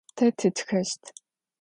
[0.17, 1.03] Te tıtxeşt.